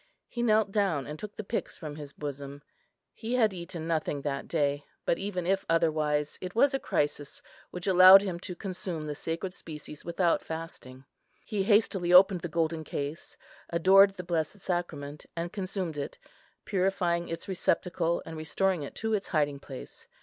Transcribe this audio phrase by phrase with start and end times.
[0.27, 2.63] He knelt down and took the pyx from his bosom.
[3.13, 7.39] He had eaten nothing that day; but even if otherwise, it was a crisis
[7.69, 11.05] which allowed him to consume the sacred species without fasting.
[11.45, 13.37] He hastily opened the golden case,
[13.69, 16.17] adored the blessed sacrament, and consumed it,
[16.65, 20.07] purifying its receptacle, and restoring it to its hiding place.